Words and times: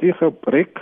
Die 0.00 0.12
gebrek 0.12 0.80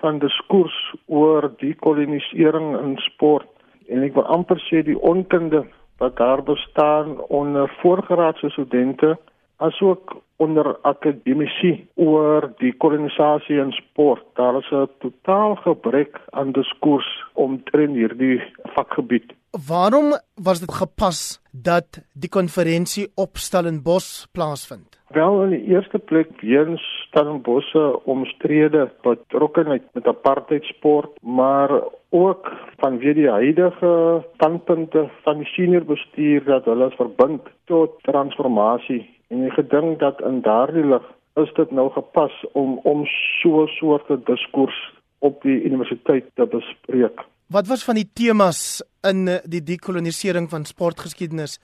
van 0.00 0.18
diskurs 0.18 0.74
oor 1.06 1.50
die 1.58 1.74
kolonisering 1.74 2.74
in 2.78 2.96
sport 3.02 3.48
en 3.88 4.04
ek 4.06 4.14
wil 4.14 4.26
amper 4.32 4.60
sê 4.66 4.82
die 4.86 4.98
onkunde 5.00 5.64
wat 6.02 6.16
daar 6.16 6.42
bestaan 6.42 7.16
onder 7.28 7.70
voorgraadse 7.80 8.50
studente 8.50 9.14
asook 9.56 10.16
onder 10.36 10.76
akademici 10.82 11.86
oor 11.94 12.50
die 12.58 12.72
kolonisasie 12.82 13.60
in 13.62 13.72
sport. 13.72 14.24
Daar 14.34 14.58
is 14.58 14.70
'n 14.70 14.88
totaal 14.98 15.54
gebrek 15.54 16.20
aan 16.30 16.52
diskurs 16.52 17.10
omtrent 17.32 17.94
hierdie 17.94 18.42
vakgebied. 18.74 19.32
Waarom 19.54 20.18
was 20.34 20.60
dit 20.60 20.72
gepas 20.74 21.40
dat 21.52 22.02
die 22.12 22.28
konferensie 22.28 23.12
op 23.14 23.36
Stellenbosch 23.36 24.26
plaasvind? 24.32 24.98
Wel 25.08 25.42
in 25.42 25.50
die 25.50 25.64
eerste 25.70 25.98
plek 25.98 26.40
weens 26.40 26.82
Stellenbosch 27.06 27.70
se 27.70 28.04
omstrede 28.04 28.90
betrokkenheid 29.02 29.82
met 29.92 30.06
apartheid 30.06 30.64
sport, 30.64 31.22
maar 31.22 31.70
ook 32.10 32.50
vanweë 32.82 33.14
die 33.14 33.28
huidige 33.30 33.92
standpunte 34.34 35.04
van 35.22 35.38
die 35.38 35.46
senior 35.52 35.86
bestuur 35.86 36.42
dat 36.44 36.66
hulle 36.66 36.90
verbind 36.96 37.46
tot 37.70 37.94
transformasie 38.10 39.04
en 39.30 39.46
ek 39.46 39.54
gedink 39.60 40.00
dat 40.02 40.18
in 40.26 40.40
daardie 40.42 40.82
lig 40.82 41.06
is 41.38 41.54
dit 41.54 41.70
nou 41.70 41.86
gepas 41.94 42.34
om 42.58 42.80
om 42.82 43.06
so 43.38 43.62
'n 43.62 43.70
soort 43.78 44.10
diskurs 44.26 44.82
op 45.18 45.42
die 45.46 45.62
universiteit 45.62 46.26
te 46.34 46.46
bespreek. 46.46 47.22
Wat 47.54 47.66
was 47.66 47.84
van 47.84 47.94
die 47.94 48.08
temas 48.12 48.82
in 49.06 49.28
die 49.46 49.60
dekolonisering 49.62 50.48
van 50.50 50.64
sportgeskiedenis 50.66 51.60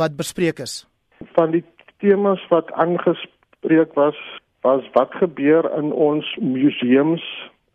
wat 0.00 0.16
bespreek 0.16 0.62
is? 0.64 0.88
Van 1.36 1.52
die 1.52 1.64
temas 2.00 2.40
wat 2.48 2.72
aangespreek 2.72 3.92
was, 3.98 4.16
was 4.64 4.88
wat 4.96 5.12
gebeur 5.20 5.68
in 5.76 5.92
ons 5.92 6.32
museums 6.40 7.20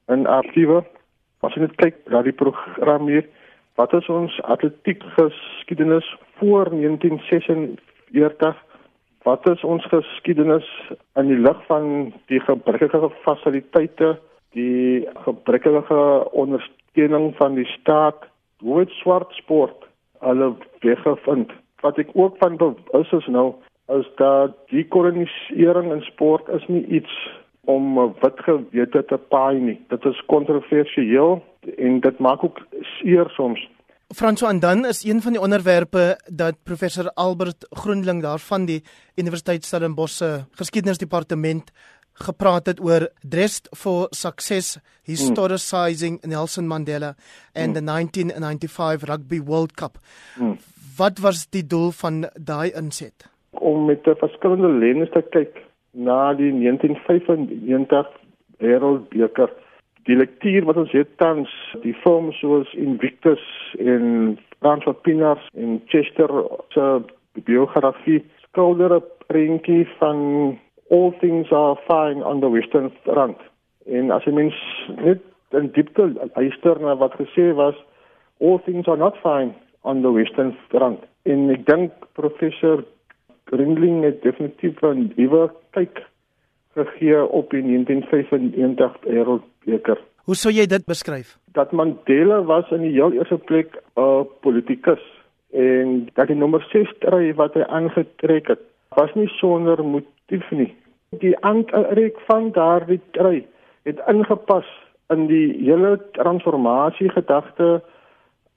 en 0.10 0.26
argiewe. 0.26 0.82
As 1.46 1.54
jy 1.54 1.68
net 1.68 1.78
kyk 1.78 2.02
na 2.10 2.26
die 2.26 2.34
program 2.42 3.06
hier, 3.12 3.30
wat 3.78 3.94
is 3.94 4.10
ons 4.10 4.42
atletiek 4.50 5.06
geskiedenis 5.14 6.10
voor 6.42 6.74
1946? 6.74 8.62
Wat 9.30 9.46
is 9.54 9.62
ons 9.62 9.86
geskiedenis 9.94 10.66
in 11.22 11.30
die 11.30 11.42
lig 11.46 11.66
van 11.70 12.16
die 12.34 12.42
gebrekkige 12.50 13.14
fasiliteite, 13.22 14.16
die 14.58 15.06
gebrekkige 15.28 16.02
ondersteuning 16.32 16.82
van 17.38 17.56
die 17.56 17.66
staat, 17.66 18.24
hoe 18.60 18.80
het 18.80 18.90
swart 18.90 19.32
sport 19.32 19.86
hulle 20.20 20.56
weggevind? 20.80 21.52
Wat 21.82 21.98
ek 21.98 22.10
ook 22.14 22.38
van 22.38 22.58
bewus 22.58 23.12
is 23.12 23.28
nou 23.28 23.54
is 23.92 24.08
dat 24.16 24.56
die 24.72 24.88
kolonisering 24.88 25.92
in 25.92 26.02
sport 26.02 26.48
is 26.48 26.64
nie 26.68 26.86
iets 26.88 27.12
om 27.66 27.96
wit 28.22 28.40
gewete 28.46 29.04
te 29.06 29.18
paai 29.18 29.60
nie. 29.60 29.80
Dit 29.90 30.06
is 30.06 30.26
kontroversieel 30.28 31.44
en 31.78 32.00
dit 32.00 32.20
maak 32.20 32.44
ook 32.44 32.60
seer 32.82 33.30
soms. 33.36 33.60
Franso 34.14 34.48
en 34.48 34.60
dan 34.60 34.86
is 34.86 35.04
een 35.04 35.22
van 35.22 35.32
die 35.32 35.42
onderwerpe 35.42 36.20
dat 36.26 36.64
professor 36.64 37.12
Albert 37.14 37.66
Groenling 37.70 38.22
daarvan 38.22 38.66
die 38.66 38.84
Universiteit 39.16 39.66
Stellenbosch 39.66 40.18
se 40.18 40.46
geskiedenisdepartement 40.52 41.72
gepraat 42.14 42.66
het 42.66 42.80
oor 42.80 43.10
dressed 43.22 43.70
for 43.76 44.08
success 44.12 44.80
historicizing 45.04 46.22
hmm. 46.22 46.30
Nelson 46.30 46.68
Mandela 46.68 47.16
and 47.56 47.76
hmm. 47.78 47.86
the 47.86 47.92
1995 47.92 49.04
Rugby 49.04 49.40
World 49.40 49.74
Cup. 49.74 49.98
Hmm. 50.36 50.58
Wat 50.98 51.20
was 51.20 51.48
die 51.50 51.68
doel 51.68 51.92
van 51.92 52.30
daai 52.36 52.72
inset? 52.72 53.34
om 53.54 53.86
met 53.86 54.08
'n 54.08 54.16
verskillende 54.16 54.68
lens 54.68 55.10
te 55.10 55.22
kyk 55.30 55.54
na 55.92 56.34
die 56.34 56.52
1995 56.52 58.08
Wêreldbeker. 58.58 59.50
Die 60.04 60.16
lektuur 60.16 60.66
wat 60.66 60.78
ons 60.78 60.92
het 60.92 61.18
tans, 61.18 61.50
die 61.82 61.96
vorm 62.04 62.32
soos 62.32 62.74
Invictus 62.74 63.44
en 63.80 64.38
Frans 64.60 64.84
van 64.84 65.02
Pinars 65.02 65.48
en 65.54 65.82
Chester 65.86 66.30
se 66.70 67.02
biografie 67.32 68.24
skilder 68.48 68.96
'n 68.96 69.04
prentjie 69.28 69.88
van 70.00 70.18
all 70.90 71.12
things 71.20 71.52
are 71.52 71.76
fine 71.88 72.24
on 72.24 72.40
the 72.40 72.50
western 72.50 72.92
front. 73.04 73.38
En 73.86 74.12
as 74.12 74.24
jy 74.26 74.34
mens 74.34 74.56
net 75.00 75.22
in 75.54 75.70
diepte 75.76 76.10
luister 76.36 76.80
na 76.82 76.96
wat 76.96 77.16
gesê 77.20 77.52
was, 77.56 77.76
all 78.40 78.60
things 78.66 78.88
are 78.88 78.98
not 78.98 79.18
fine 79.22 79.54
on 79.84 80.02
the 80.02 80.12
western 80.12 80.56
front. 80.70 81.00
En 81.24 81.50
ek 81.54 81.66
dink 81.66 82.10
professor 82.20 82.84
Grindling 83.52 84.04
het 84.04 84.22
definitief 84.24 84.82
'n 84.82 85.12
nuwe 85.16 85.52
kyk 85.76 86.02
gegee 86.74 87.26
op 87.26 87.52
die 87.52 87.62
1995 87.62 88.98
Wêreldbeker. 89.04 90.00
Hoe 90.24 90.36
sou 90.36 90.54
jy 90.54 90.66
dit 90.66 90.86
beskryf? 90.86 91.38
Dat 91.54 91.72
Mandela 91.72 92.42
was 92.44 92.72
in 92.72 92.82
die 92.82 92.96
heel 92.96 93.12
eerste 93.12 93.38
plek 93.38 93.76
'n 93.96 94.28
politikus 94.42 95.04
en 95.52 96.10
dat 96.14 96.28
die 96.28 96.36
nommer 96.36 96.66
6 96.72 96.90
stry 96.96 97.34
wat 97.36 97.54
hy 97.54 97.62
aangetrek 97.62 98.48
het, 98.48 98.64
was 98.96 99.14
nie 99.14 99.28
sonder 99.28 99.84
motief 99.86 100.52
nie. 100.52 100.72
Die 101.22 101.36
aantrek 101.46 102.20
van 102.28 102.52
daardie 102.52 103.02
stry 103.10 103.46
het 103.84 104.02
ingepas 104.08 104.68
in 105.14 105.28
die 105.28 105.54
hele 105.64 105.98
transformasie 106.12 107.10
gedagte 107.10 107.82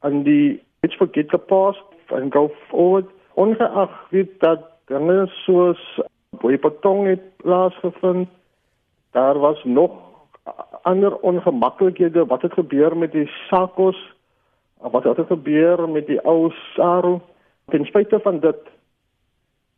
aan 0.00 0.22
die 0.22 0.62
let's 0.82 0.96
forget 0.96 1.28
the 1.28 1.38
past 1.38 1.82
and 2.14 2.32
go 2.32 2.50
forward 2.68 3.10
ongeag 3.34 3.92
weet 4.10 4.40
dat 4.40 4.60
dinge 4.86 5.26
soos 5.44 5.82
Boipatong 6.40 7.06
het 7.06 7.36
plaasgevind. 7.36 8.28
Daar 9.10 9.38
was 9.38 9.64
nog 9.64 9.90
ander 10.82 11.16
ongemaklikhede 11.16 12.26
wat 12.26 12.42
het 12.42 12.52
gebeur 12.52 12.96
met 12.96 13.12
die 13.12 13.26
Sakos? 13.26 14.14
Wat 14.80 15.04
het 15.04 15.26
gebeur 15.26 15.88
met 15.88 16.06
die 16.06 16.20
ou 16.20 16.50
Saru? 16.50 17.18
Ten 17.66 17.84
spyte 17.84 18.20
van 18.20 18.40
dit 18.40 18.56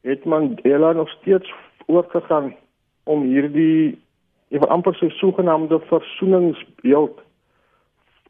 het 0.09 0.25
Mandela 0.25 0.93
nog 0.93 1.11
steeds 1.21 1.53
oorgegaan 1.87 2.55
om 3.05 3.23
hierdie 3.23 3.99
ewe 4.49 4.67
amper 4.67 4.95
so 4.97 5.09
sogenaamde 5.09 5.81
versoeningsbeeld 5.89 7.21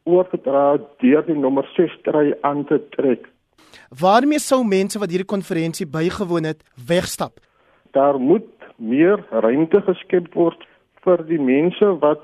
oor 0.03 0.27
te 0.29 0.39
dra 0.43 0.77
deur 1.03 1.25
die 1.27 1.35
nommer 1.35 1.67
6 1.75 1.91
stry 1.99 2.33
aan 2.41 2.65
te 2.65 2.79
trek. 2.95 3.27
Waarmee 4.01 4.39
sou 4.39 4.63
mense 4.65 4.99
wat 4.99 5.11
hierdie 5.13 5.33
konferensie 5.35 5.87
bygewoon 5.87 6.49
het 6.51 6.63
wegstap? 6.87 7.39
Daar 7.91 8.19
moet 8.19 8.49
meer 8.75 9.23
ruimte 9.29 9.81
geskep 9.87 10.33
word 10.33 10.65
vir 11.03 11.23
die 11.27 11.39
mense 11.41 11.93
wat 12.03 12.23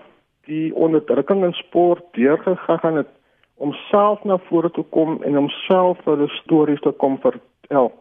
die 0.50 0.74
onderdrukking 0.76 1.44
in 1.48 1.56
sport 1.58 2.04
deurgegaan 2.18 3.02
het 3.02 3.12
om 3.56 3.72
self 3.90 4.24
na 4.24 4.38
vore 4.50 4.70
te 4.72 4.84
kom 4.92 5.22
en 5.24 5.38
om 5.38 5.50
self 5.66 6.02
hulle 6.06 6.28
stories 6.42 6.82
te 6.84 6.92
kom 6.92 7.18
vertel. 7.24 7.92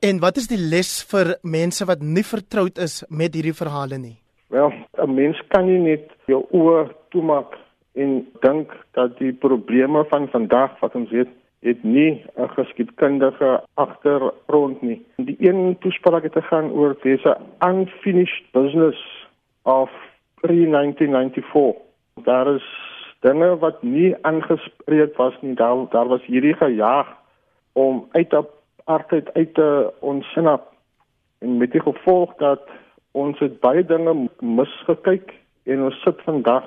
En 0.00 0.16
wat 0.20 0.38
is 0.40 0.46
die 0.48 0.56
les 0.56 0.90
vir 1.10 1.34
mense 1.44 1.84
wat 1.84 2.00
nie 2.00 2.22
vertroud 2.24 2.78
is 2.80 3.02
met 3.12 3.34
hierdie 3.36 3.52
verhale 3.52 3.98
nie? 4.00 4.16
Wel, 4.48 4.72
'n 4.96 5.14
mens 5.14 5.40
kan 5.52 5.66
nie 5.66 5.78
net 5.78 6.08
jou 6.26 6.40
oë 6.56 6.88
toemaak 7.10 7.58
en 7.94 8.26
dink 8.40 8.72
dat 8.96 9.18
die 9.18 9.32
probleme 9.32 10.04
van 10.08 10.28
vandag 10.28 10.80
wat 10.80 10.94
ons 10.94 11.10
het 11.10 11.28
het 11.60 11.84
nie 11.84 12.24
'n 12.36 12.48
geskiedkundige 12.48 13.62
agtergrond 13.74 14.82
nie. 14.82 15.04
Die 15.16 15.36
een 15.38 15.76
toespraak 15.80 16.22
het 16.22 16.32
gegaan 16.32 16.70
oor 16.72 16.96
dese 17.02 17.36
unfinished 17.58 18.44
business 18.52 19.28
of 19.62 19.90
pre-1994. 20.40 21.76
Daar 22.24 22.54
is 22.54 22.64
dinge 23.20 23.58
wat 23.58 23.82
nie 23.82 24.16
aangespreek 24.22 25.16
was 25.16 25.34
nie. 25.40 25.54
Daar 25.54 25.88
daar 25.90 26.08
was 26.08 26.24
hierdie 26.24 26.54
gejaag 26.54 27.08
om 27.72 28.08
uit 28.12 28.32
op 28.32 28.59
arbeid 28.94 29.32
uit 29.34 29.54
te 29.54 29.68
ontsnap 30.00 30.70
en 31.38 31.56
met 31.56 31.72
die 31.72 31.82
gevolg 31.82 32.34
dat 32.42 32.62
ons 33.12 33.38
het 33.38 33.60
baie 33.60 33.84
dinge 33.86 34.14
misgekyk 34.40 35.32
en 35.70 35.82
ons 35.88 36.02
sit 36.04 36.22
vandag 36.26 36.66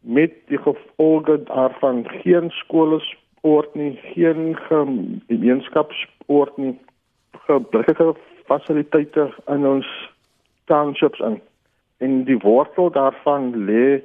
met 0.00 0.32
die 0.52 0.58
gevolge 0.58 1.42
daarvan 1.50 2.04
geen 2.22 2.50
skole 2.50 3.00
sport 3.00 3.74
nie, 3.74 3.98
geen 4.14 4.56
gemeenskapsport 4.68 6.56
nie, 6.56 6.78
gebreke 7.46 8.14
fasiliteite 8.46 9.28
in 9.46 9.66
ons 9.66 9.88
townships 10.64 11.20
in. 11.20 11.40
En 11.98 12.24
die 12.24 12.38
wortel 12.38 12.90
daarvan 12.94 13.52
lê 13.66 14.00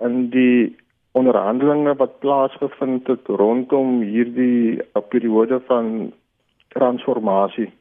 in 0.00 0.30
die 0.34 0.76
onderhandelinge 1.12 1.94
wat 1.98 2.18
plaasgevind 2.22 3.06
het 3.10 3.26
rondom 3.26 4.00
hierdie 4.00 4.82
periode 5.08 5.60
van 5.66 6.12
transformasie. 6.72 7.72